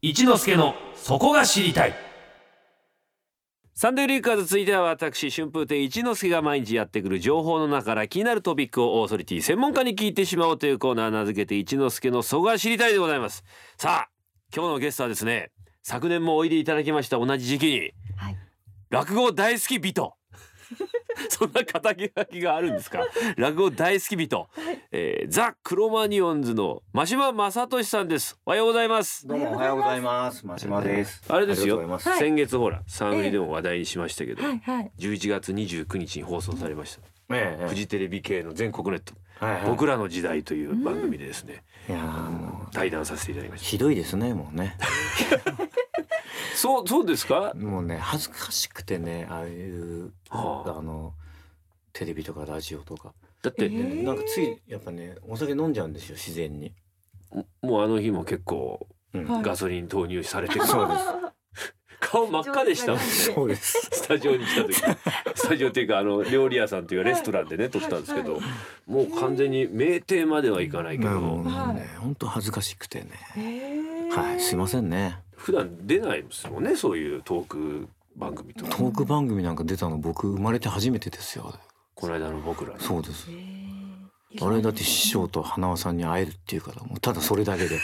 [0.00, 1.94] 一之助のそこが知りたい。
[3.74, 13.42] サンデーリーカーズ続いては私春風亭一之輔が毎日やってくる情報の中から気になるトピックをオーソリティ専門家に聞いてしまおうというコーナー名付けて一之輔のそこが知りたいでございます。
[13.76, 14.08] さあ
[14.54, 15.50] 今日のゲストはですね
[15.82, 18.36] 昨年もおいでいただきました同じ時期に、はい。
[18.90, 20.14] 落語大好き人
[21.30, 23.04] そんな肩書きがあるんですか？
[23.36, 24.48] 落語大好き人、
[24.92, 28.38] えーザ・クロマニオンズの真島正俊さんです。
[28.46, 29.26] おはようございます。
[29.26, 30.46] どうもおはようございます。
[30.46, 31.22] 真島です。
[31.28, 31.98] あれですよ。
[32.18, 34.90] 先月ほらサンでも話題にしましたけど、はいはい。
[34.98, 37.02] 11月29日に放送されました、
[37.34, 39.12] ええフジテレビ系の全国ネット、
[39.44, 39.62] はいはい。
[39.66, 42.74] 僕らの時代という番組でですね、いやーもう。
[42.74, 44.76] 対談させていただきましひどいですねもうね。
[46.52, 50.78] たそうそうですか、もうね恥ずかしくてねああいうはあ。
[50.78, 51.14] あの
[51.92, 54.02] テレビとかラジオとか、だって、えー。
[54.02, 56.72] なんかついやっぱねお酒飲んじゃうんですよ自然に。
[57.62, 59.24] もうあの日も結構うん。
[59.26, 59.42] はい。
[59.42, 61.04] ガソリン投入されてる、そうです。
[62.00, 63.04] 顔真っ赤でしたもんね。
[63.04, 63.88] そうです。
[63.90, 64.74] スタジオに来た時。
[65.34, 68.40] スタジオっていうかあの料理屋さんというかレストランでね撮ったんですけど
[68.86, 71.10] もう完全に酩酊まではいかないけど。
[71.10, 73.10] 本当恥ずかしくてね。
[73.36, 74.16] えー。
[74.16, 75.18] はいすいませんね。
[75.48, 81.54] 普段出ないですもんねそういうトーク番組とかトーク番組なんか出たの僕生まれて初めてですよ。
[81.94, 83.32] この間の僕らのそうですえ。
[84.36, 87.78] ーあれだって師匠と花輪さんに会えるっていうからもうただそれだけで。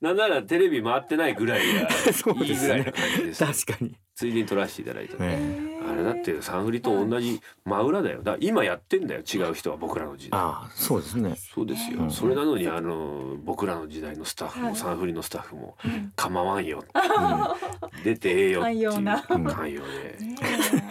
[0.00, 3.94] なんならテレビ回ってないぐらいが そうですねいいぐらいな感じです確かに。
[4.16, 8.22] ついでに撮らせていただいて、ねあれだってサンフリと同じ真裏だよ。
[8.22, 10.40] だ今やってんだよ違う人は僕らの時代。
[10.40, 11.36] ああそうですね。
[11.36, 12.10] そうですよ、うん。
[12.10, 14.76] それなのにあの僕らの時代のスタッフも、はい。
[14.76, 16.12] サンフリのスタッフもうん。
[16.16, 16.84] 構わんよ。
[18.02, 18.90] 出てええよっていう。
[18.90, 19.22] 寛容な。
[19.22, 19.82] 寛容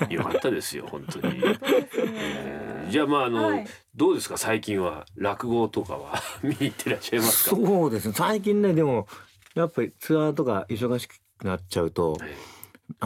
[0.07, 0.13] で。
[0.13, 3.65] よかったですよ本当に、えーじゃあまああの、はい。
[3.95, 4.37] どうですか？
[4.37, 6.15] 最近は落語とかは？
[6.43, 7.55] 見に行ってらっしゃいますか？
[7.55, 8.13] そうですね。
[8.15, 9.07] 最近ねでも
[9.55, 12.31] やっぱりツアーとか忙しくなっちゃうとはい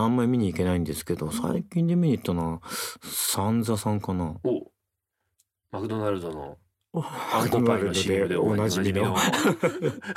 [0.03, 2.62] あんまり見に行けないんですけど最近で見に行ったのは
[3.03, 4.36] 三座さんかな。
[4.44, 4.71] お
[5.71, 6.58] マクドナルドの
[6.94, 9.16] あアんこパイの CM でおなじみの。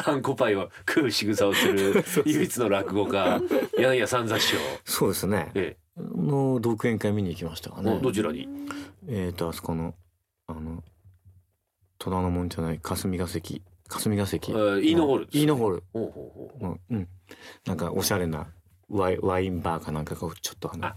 [0.07, 3.41] あんこパイを食う仕草をする 唯一の落語家。
[3.79, 5.51] 柳家三座師匠、そうですね。
[5.55, 7.99] えの独演会見に行きましたかえ、ね。
[8.03, 8.49] どちらに？
[9.09, 9.95] えっ、とあそこの
[10.47, 10.83] あの
[11.99, 13.63] 戸田の門じゃない霞が関。
[13.89, 14.53] 霞が関。
[14.53, 15.85] えーイーノホールイーノホール。
[15.93, 16.63] ほうほうほう。
[16.65, 17.09] のうん。
[17.67, 18.47] なんかおしゃれな
[18.91, 20.95] ワイワインバーかなんかがちょっとあのあ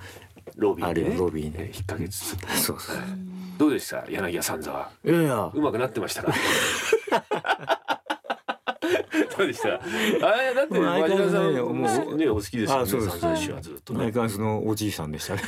[0.58, 2.80] ロビーで、ね、ロビーにえー引っ掛けつつそう。
[2.80, 2.98] そう。
[3.58, 4.04] どうでした？
[4.10, 4.90] 柳家三座は。
[5.06, 5.52] いやいや。
[5.54, 6.34] うまくなってましたか？
[9.38, 9.76] どうでした？
[9.76, 9.80] あ
[10.36, 13.20] れだってもう相変わらずね真島さんねお好きですよねあそうです。
[13.20, 14.12] 三座師匠はずっとね。
[14.12, 15.42] のおじいさんでしたね。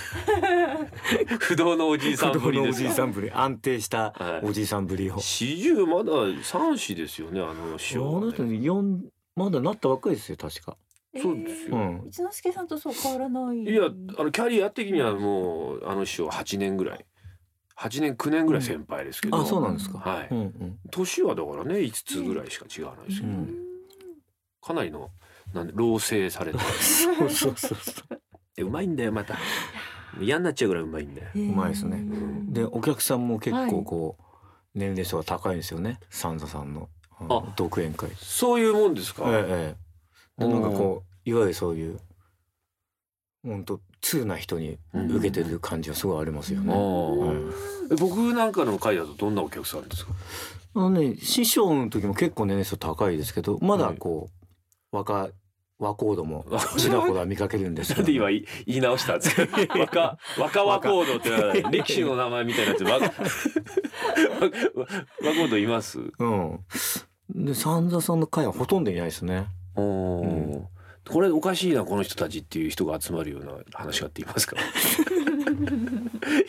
[1.39, 3.31] 不動のおじいさん子ぶりんぶり。
[3.31, 4.45] 安定したはい。
[4.47, 5.19] おじいさんぶりを。
[5.19, 6.11] 四十まだ
[6.43, 8.25] 三子ですよねあの師あ匠はね。
[8.27, 9.01] の人四
[9.35, 10.77] まだなったばっかりですよ確か。
[11.21, 12.03] そうですよ、うん。
[12.07, 13.63] 一之輔さんとそう変わらない？
[13.63, 13.85] いや
[14.17, 17.05] あのキャリア的にはもうあの師匠は8年ぐらい
[17.77, 19.97] 8年9年ぐらい先輩ですけど、あそうなんですか。
[19.99, 20.79] はいうんうん。
[20.91, 23.55] 年はだからね5つぐらいしか違わないですけど、うん
[24.61, 25.11] かなりの
[25.53, 28.19] なんで老成されてそうそうそうそう。
[28.55, 29.37] でうまいんだよまた
[30.19, 34.23] 嫌になっちゃうぐらいうまいんだよううまいですねんでお客さんも結はい構こう
[34.73, 35.99] 年齢層が高いんですよね。
[36.09, 36.89] 三座さんの
[37.19, 38.09] ああの独演会。
[38.15, 39.84] そういうもんですか、ええええ。
[40.37, 41.99] でなんかこういわゆるそういう
[43.43, 46.73] 本当通な人に受けてる感じはすごいありますよね。
[47.99, 50.11] 僕なんかの会だとどんなお客さんですか？
[50.75, 54.29] あのね師匠の時も結構年齢層高いですけどまだこ
[54.91, 55.29] う若
[55.79, 56.45] 若人も
[56.77, 58.43] ちらほら見かけるんですけどなんで今言
[58.77, 59.57] い直したんですか？
[59.77, 65.99] 若若和コードってのは力士の名前みたいになって若和コードいます？
[66.19, 66.59] うん。
[67.29, 69.47] で三座さんの会はほとんどいないですね。
[69.75, 70.67] うん。
[71.07, 74.55] これおかしいなこの人たちっていう人が集まるような話があって言いますか。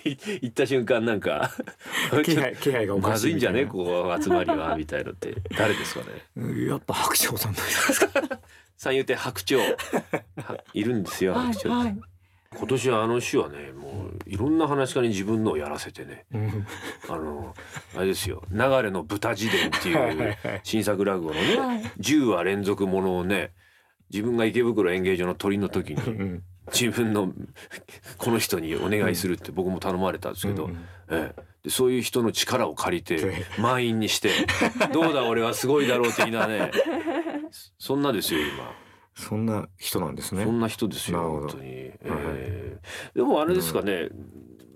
[0.05, 1.53] い行った瞬間なんか
[2.25, 5.35] 気配 気配がおかしいまずいんじゃねここ集まりはみたいのって。
[5.57, 6.01] 誰ですか
[6.37, 6.51] ね？
[6.51, 8.41] いなやっぱ白鳥さんですか。
[8.79, 9.61] 三遊亭白鳥。
[9.61, 9.77] は
[10.73, 12.01] いるんですよはい白鳥、はい。
[12.59, 16.25] 今年はあの週はねもういろんな話し家に自分のをやらせてね。
[16.33, 16.67] うん。
[17.09, 17.55] あの
[17.95, 20.61] あれですよ「流れの豚自伝」ってはいうはい。
[20.63, 21.83] 新作落語のねはい。
[22.01, 23.53] 10話連続ものをね
[24.11, 26.43] 自分が池袋演芸場の鳥の時にうん
[26.73, 27.33] 自分の
[28.19, 30.73] この人にお願いするって僕も頼まれたんですけど、うん
[31.09, 34.31] ええ、でそういう人の力を借りてえ満員にして
[34.93, 36.73] 「どうだ俺はすごいだろう」的なね
[37.79, 38.73] そんなですよ今
[39.17, 40.45] そんな人なんですね。
[40.45, 40.53] そ。
[40.53, 42.79] んな人ですよ本当に、ええ
[43.15, 44.11] でもあれですかね、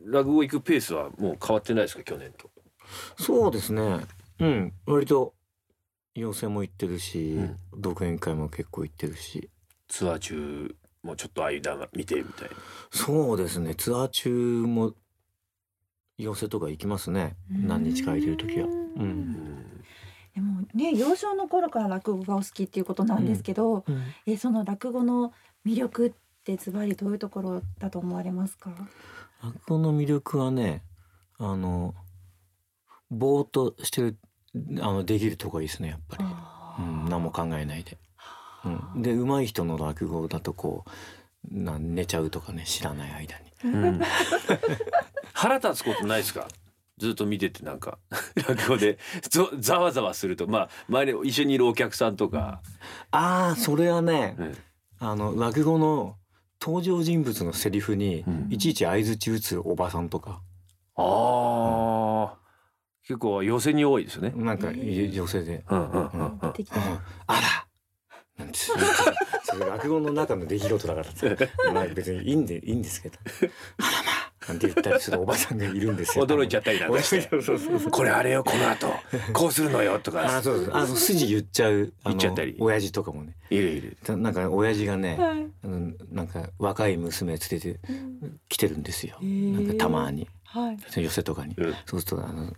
[0.07, 2.51] 落語行くペースはもう変わってないですか去年と。
[3.19, 4.01] そうですね。
[4.41, 4.73] うん。
[4.87, 5.35] 割と
[6.15, 7.57] 寄席も行ってるし、うん。
[7.77, 9.51] 独演会も結構行ってるし。
[9.89, 12.57] ツアー中もちょっと間が見てみたいな。
[12.91, 13.75] そうですね。
[13.75, 14.95] ツアー中も
[16.17, 17.37] 寄席とか行きますね。
[17.51, 18.67] 何日か空いてる時は。
[18.67, 19.85] ううんん
[20.35, 23.85] でもね幼少の頃から落語がお好きっていうことなんですけど、
[24.27, 25.33] えその落語の
[25.67, 26.13] 魅力っ
[26.45, 28.71] てズバリどういうところだと思われますか？
[29.43, 30.83] 落語の魅力はね
[31.39, 31.95] あの
[33.11, 34.19] ぼーっとしてる
[34.81, 37.99] あのできるとこがいいですねやっぱり、うん、何も考えないで。
[38.95, 40.91] うん、で上手い人の落語だとこう
[41.51, 43.51] な寝ちゃうとかね知らない間に。
[43.65, 44.01] うん。
[45.33, 46.47] 腹立つことないですか？
[47.01, 47.99] ずっと見ててなんか
[48.49, 48.99] 落語で
[49.29, 52.63] ぞざわざわするとまあ周りに一緒にいるお客さんとか、
[53.11, 54.57] ああそれはね、うん
[55.03, 56.17] あの落語の
[56.61, 58.49] 登場人物のセリフにうん。
[58.51, 60.43] いちいち相槌打つおばさんとか、
[60.95, 62.39] ああ
[63.03, 64.33] 結構寄せに多いですよね。
[64.37, 65.13] なんかへー。
[65.13, 65.65] 女性で。
[65.69, 66.53] うんうんうんうん。
[66.53, 66.77] 出てきた。
[66.77, 66.85] うん。
[67.27, 68.45] あら。
[68.45, 68.59] なんて。
[68.59, 71.27] それ落語の中の出来事だからさ。
[71.73, 73.19] まあ別にいいんでいいんですけど。
[73.79, 74.10] あらまあ
[74.51, 76.27] なんて言ったりするおばさんがいるんですよ。
[76.27, 77.21] 驚いちゃったりなんかして。
[77.31, 77.91] そうそうそうそう。
[77.91, 78.93] これあれよこの後。
[79.33, 80.75] こうするのよとあかそうそう。
[80.75, 82.57] あの筋言っちゃう言っちゃったり。
[82.59, 83.37] 親父とかもね。
[83.51, 83.97] いるいる。
[84.03, 85.47] たなんか親父がね、はい。
[85.65, 89.19] あのなんか若い娘連れてうん来てるんですよ。
[89.21, 90.29] なんかたまに。
[90.45, 91.03] はい。
[91.03, 91.75] 寄せとかに、うん。
[91.87, 92.53] そうするとあの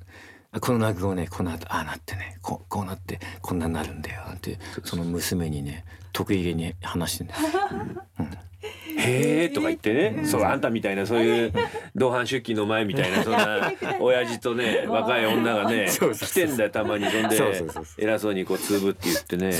[0.52, 2.38] あこの落語ねこの後ああなってね。
[2.42, 7.42] こうこうなってこんなになるんだよなんてその娘にね得意げに話してんです。
[7.42, 7.48] よ、
[8.20, 8.38] うん
[8.96, 10.26] へえとか言ってね、うん。
[10.26, 11.52] そうあんたみたいなそういう
[11.96, 17.06] 同伴出勤の前みたいなそんな 親父とね若い女がね 来てんだよたまに。
[17.10, 17.64] そんで
[17.98, 19.50] 偉そうにこうつぶって言ってね。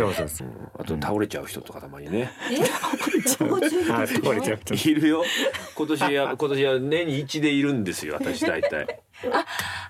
[0.79, 2.31] あと倒れちゃう人とかたまにね。
[4.85, 5.25] いるよ。
[5.75, 9.01] 今年や今年は年に一でいるんですよ私大体、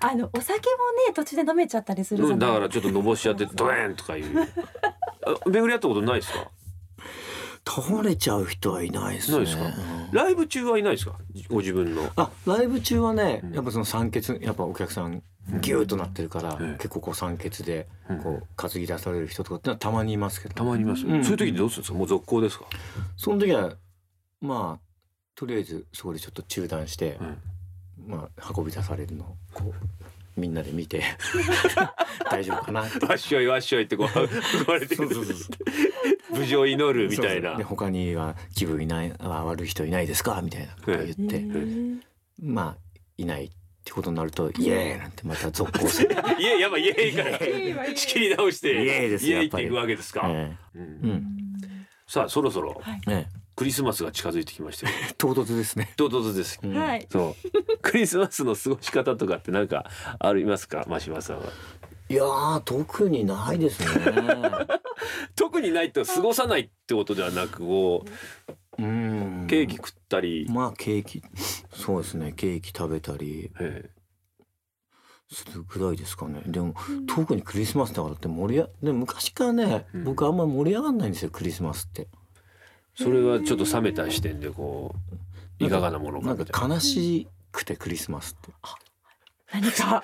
[0.01, 0.65] あのお酒も
[1.07, 2.37] ね途中で飲めちゃったりする。
[2.37, 4.25] だからちょっとのぼしちゃってドエーンとかいう。
[5.25, 6.47] あ巡り合ったことないですか？
[7.65, 9.39] 倒れちゃう人はいないですね。
[9.39, 9.63] ですか。
[9.63, 9.71] うん。
[10.11, 11.17] ライブ中はいないですか？
[11.49, 12.11] ご自分の。
[12.15, 13.53] あライブ中はねうん。
[13.53, 15.23] やっぱその酸欠やっぱお客さん
[15.61, 16.73] ギューッとなってるから、うん。
[16.73, 18.19] 結構こう酸欠でうん。
[18.19, 20.55] こう担ぎ出される人とかってのはたまにいますけど。
[20.55, 21.23] たまにいます、うん。
[21.23, 21.97] そういう時どうするんですか？
[21.97, 22.65] もう続行ですか、
[23.17, 23.75] その時は
[24.41, 24.83] まあ
[25.35, 27.37] とりあえずそこでちょっと中断して、うん。
[28.07, 31.03] まあ運び出されるのをこうみんなで見て
[32.29, 33.05] 大丈夫かなって。
[33.05, 34.97] わっしょいわっしょいってこう言われてる。
[34.97, 35.35] そうそうそう
[36.37, 37.55] 無事を祈るみたいな。
[37.57, 40.41] で他には気分いないあ悪い人いないですか？
[40.41, 41.45] みたいなことを言って、
[42.41, 42.77] まあ
[43.17, 43.49] いないっ
[43.85, 46.09] てことになるとイエーイなんてまた続行する、
[46.39, 47.29] いえやっぱイエーイから。
[47.29, 47.97] イエーイはイエーイ。
[47.97, 50.81] 仕切り直してイエーイですよイエーイっていくわけですか、えうん。
[50.81, 51.23] えうん。
[52.07, 53.01] さあそろそろはい。
[53.07, 53.43] ええ。
[53.55, 54.95] クリスマスが近づいてきましたよ。
[55.15, 56.59] 唐突ですね、唐突です。
[56.63, 56.73] うん。
[56.73, 57.07] はい。
[57.11, 57.77] そう。
[57.83, 59.85] クリスマスの過ごし方とかってなんか
[60.19, 60.85] ありますか？
[60.87, 61.43] 真島さんは
[62.09, 64.13] いやー特にないですね。
[65.35, 68.05] 特にないと過ごさないってことではなくこ
[68.77, 69.47] ううん。
[69.47, 71.21] ケーキ食ったり、まあケーキ
[71.71, 72.33] そうですね。
[72.33, 73.51] ケーキ食べたり。
[73.59, 73.89] え
[75.31, 76.43] するぐらいですかね。
[76.45, 76.75] でも
[77.07, 80.03] 特にクリスマスだからって盛り上でも昔からね、うん。
[80.03, 82.03] 僕あんま盛り上がんないんですよクリスマスって。
[82.03, 82.07] え
[82.95, 84.93] それはちょっと冷めた視点でこ
[85.59, 86.33] ういかがなものかな。
[86.33, 88.51] んか悲しくてクリスマスっ
[89.53, 90.03] 何か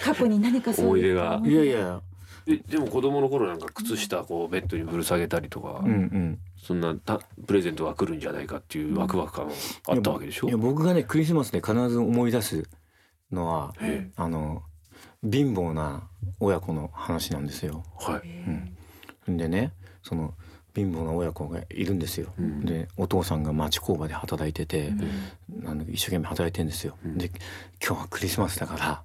[0.00, 2.00] 過去に何かそういった思ていやいや。
[2.48, 6.38] えでも子供の頃なんか靴下こうベッドにぶる下げたりとか、うんうん。
[6.56, 9.50] そんなたプレゼントが来るんじゃないかっていうワクワク感
[9.88, 10.48] あったわけでしょ？
[10.48, 12.68] いや僕がねクリスマスで必ず思い出す
[13.30, 14.62] のはえあの
[15.22, 16.08] 貧乏な
[16.40, 17.84] 親子の話なんですよ。
[18.08, 18.22] えはい、
[19.28, 20.34] うん、でねその
[20.76, 22.28] 貧乏な親子がいるんですよ。
[22.38, 22.64] うん。
[22.64, 24.92] でお父さんが町工場で働いてて、
[25.64, 26.96] あの一生懸命働いてんですよ。
[27.04, 27.18] うん。
[27.18, 27.30] で
[27.84, 29.02] 今日はクリスマスだから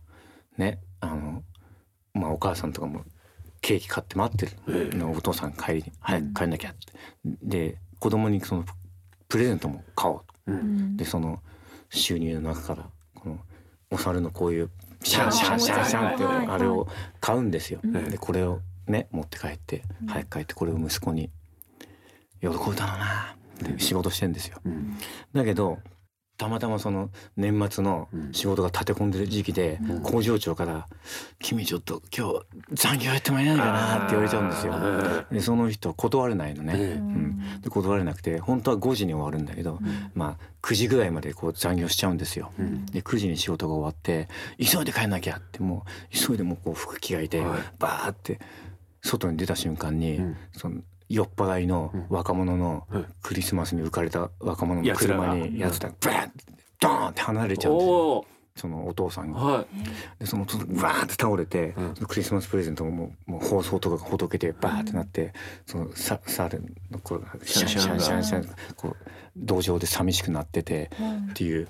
[0.57, 1.43] ねあの
[2.13, 3.03] まあお母さんとかも
[3.61, 5.03] ケーキ買って待ってる、ええ。
[5.03, 6.71] お父さん帰りに早く帰んなきゃ。
[6.71, 6.91] って。
[7.43, 8.65] で子供にその
[9.29, 10.25] プレゼントも買おうと。
[10.47, 10.59] ううん。
[10.93, 11.41] んでその
[11.89, 13.39] 収入の中からこの
[13.91, 14.69] お猿のこういう
[15.03, 16.47] シャンシャンシャンシャンってはい。
[16.47, 16.87] あれを
[17.19, 17.79] 買うんですよ。
[17.83, 18.09] うん。
[18.09, 20.07] でこれをね持って帰ってうん。
[20.07, 21.29] 早く帰ってこれを息子に
[22.41, 23.35] 喜ぶだろうな。
[23.69, 24.57] って仕事してんですよ。
[24.65, 24.97] うん。
[25.33, 25.79] だけど
[26.37, 28.33] たまたまその年末のうん。
[28.33, 30.01] 仕事が立て込んでる時期でうん。
[30.01, 30.87] 工場長から
[31.37, 34.73] 「君ちょっと今日残業やってもらえないかな」って言われちゃうんですよ。
[35.31, 36.73] でその人は断れないのね。
[36.75, 36.93] ええ。
[36.93, 37.61] うん。
[37.61, 40.11] で断れなくて本当は5時に終わるんだけど、うん。
[40.15, 42.51] まあ9時ぐらいまでこう残業しちゃうんですよ。
[42.57, 42.87] うん。
[42.87, 47.59] で9時に仕事が終わって急いで帰んなきゃってもう急いでもうこう服着替えて、はい。
[47.77, 48.39] バーって
[49.03, 50.37] 外に出た瞬間に、うん。
[50.53, 50.81] その
[51.13, 56.31] 酔っ払いの若者のうんクリスマスに浮かれた若者の車にやつらバーンって
[56.79, 58.25] ドーンって離れちゃうんですよ。
[58.55, 59.39] そのお父さんが。
[59.39, 59.65] は
[60.19, 61.93] でそのとバーって倒れて、うん。
[61.95, 65.33] クリスマスプレゼントももう放送とかがほどけてバーってなって、
[65.65, 68.97] そのさサーレンのこうシャンシャンシャンシャンこう
[69.37, 70.91] 道場で寂しくなってて
[71.31, 71.67] っていう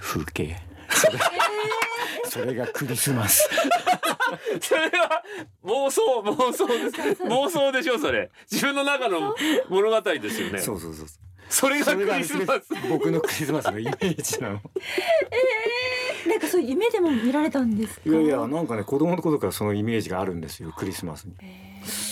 [0.00, 0.56] 風景。
[2.28, 3.48] それがクリスマス。
[4.34, 4.60] い。
[4.60, 5.22] それは
[5.64, 7.22] 妄想妄想です。
[7.22, 8.30] 妄想でしょそれ。
[8.50, 9.34] 自分の中の
[9.68, 10.58] 物語ですよね。
[10.60, 11.06] そうそうそう。
[11.48, 12.62] それがクそれがリスマス。
[12.88, 14.60] 僕のクリスマスのイメージなの。
[16.26, 18.10] なんかそういう夢でも見られたんですか？
[18.10, 21.34] いやいやなんかね子供の頃からそのイメージがあるんですよクリスマスに。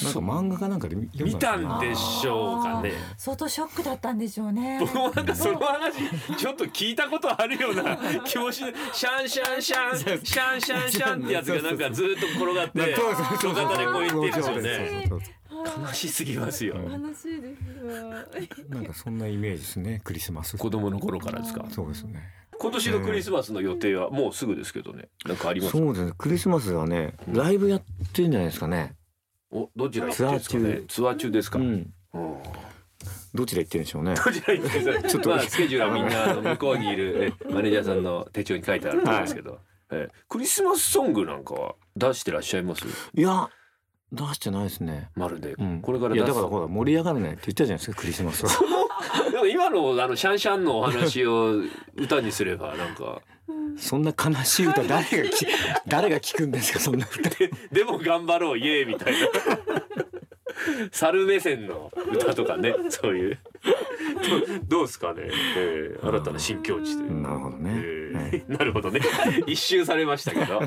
[0.02, 2.92] なんか漫画かなんかで読見たんででしょうかね。
[3.16, 5.94] 相当ショックだったんでしょうね僕もなんかその話
[6.36, 7.96] ちょっと聞いたことあるような
[8.26, 12.80] 気もしシャンシャンシャンシャンシャンシャンってやつがなんかずっと転がって
[13.40, 15.10] 路肩でこう言ってるんですよね。
[15.86, 16.74] 悲しすぎますよ。
[16.76, 20.58] 悲しいですなんかそんなイメージですねクリスマス。
[20.58, 21.64] 子供の頃からですか？
[21.70, 22.22] そうですね。
[22.58, 25.08] 今年のクリスマスの予定はもうすぐですけどね。
[25.26, 25.78] なんかありますか？
[25.78, 27.82] そうですねクリスマスはねライブやっ
[28.12, 28.94] てるんじゃないですかね。
[29.56, 30.80] おどちら行ってるんですかね？
[30.88, 31.58] ツアー中ですか？
[31.58, 31.92] ううんん。
[33.34, 34.14] どちら行ってるんでしょうね。
[34.24, 35.08] どちら行ってるんですか？
[35.08, 36.08] ちょっとまあスケジュールはみん
[36.42, 39.58] な向こうにいる えマネージャーさんの手帳に書いてあるんですけど。
[39.90, 42.84] えクリスマスソングなんかは出してらっしゃいます？
[43.14, 43.48] いや
[44.12, 45.10] 出してないですね。
[45.16, 45.80] まるで、うん。
[45.82, 48.50] これからいやだからほら盛り上がらないって言ったじゃないですかクリスマスは。
[49.30, 51.60] でも今のあのシャンシャンのお話を
[51.96, 53.20] 歌にすればなんか
[53.76, 55.46] そんな悲しい歌 誰がき
[55.86, 57.30] 誰が聞くんですかそんな歌。
[57.72, 59.18] でも頑張ろうイエーイみたいな。
[60.92, 63.38] 猿目線の歌とかねそういう。
[64.68, 65.22] どどうですかね、
[65.56, 67.70] えー新たな新境地で、なるほどね。
[67.74, 69.00] えーなるほどね。
[69.46, 70.60] 一周されましたけど。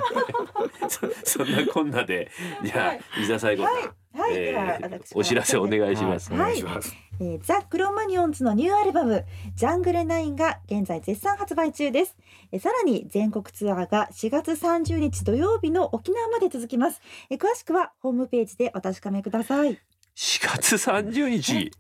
[0.90, 2.32] そそんなこんなで
[2.64, 4.80] じゃあ伊沢最後の、はい、え
[5.16, 6.40] お知らせお願いします、はい。
[6.40, 6.96] お願いします。
[7.20, 12.16] えーザ・クロマニオンズのニューアルバム「ジャングルナイン」が現在絶賛発売中です、
[12.52, 19.80] えーさらに全国ツアーが4月30日土曜日の沖縄まで続きます、えー詳しくはホームページでお確かめください。
[20.16, 21.72] 4月30日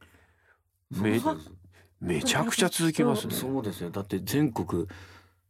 [0.92, 1.20] め
[2.00, 3.34] めちゃくちゃ続きますね。
[3.34, 3.90] そうですよ。
[3.90, 4.88] だって全国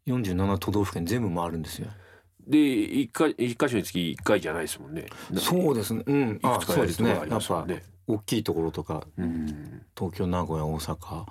[0.07, 1.87] 47都道府県全部回るんですよ。
[2.47, 5.05] で一回一箇所につき一回じゃないですもんね。
[5.35, 6.03] そうですね。
[6.05, 6.35] うん。
[6.37, 7.19] いくあ、つかですね
[8.07, 9.45] 大きいところとかうん
[9.97, 11.25] 東京、名古屋、大阪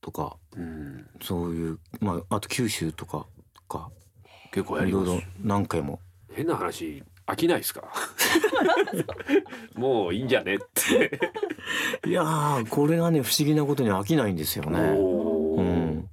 [0.00, 3.26] とかうんそういうまああと九州とか
[3.68, 3.90] か
[4.52, 6.00] 結構やりますいろいろ何回も。
[6.32, 7.82] 変な話飽きないですか？
[9.74, 11.20] もういいんじゃねって
[12.08, 14.78] いやーこれがね不思議なことに飽きないんですよね。
[14.78, 16.08] うん。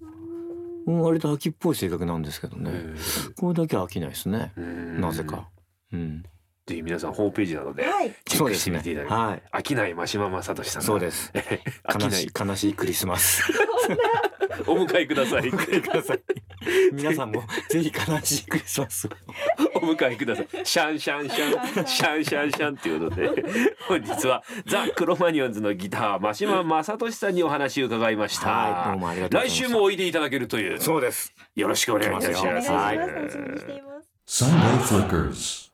[0.88, 2.72] うん割と秋っぽい性格なんですけどね。
[2.74, 2.96] え
[3.40, 4.52] これだけは飽きないですね。
[4.58, 5.48] ーなぜか。
[5.94, 6.24] うん。
[6.70, 9.58] ぜひ皆さんホームページなどではいチェックしてみていただきはい。
[9.58, 11.34] 飽きない真島正俊さんそうです
[12.00, 13.44] 悲しい悲しいクリスマス。
[14.68, 16.22] お迎えくださいお迎えください。
[16.92, 19.10] 皆さんも ぜひ悲しいクリスマスを。
[19.76, 20.48] お迎えください。
[20.64, 23.44] シャンシャンシャン、シャンシャンシャンっていうことで、
[23.88, 28.50] 本日はザ・クロマニオンズのギター、真島正俊さんにお話を伺いました。
[28.50, 31.34] はいどうもありがとうござい来週もおいでいただけるという、そうです。
[31.56, 32.70] よろしくお願いいたします
[34.30, 35.69] Sunday Flickers.